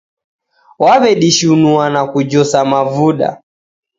Waw'edishua 0.83 1.83
na 1.93 2.01
kujosa 2.11 2.59
mavuda. 2.71 3.29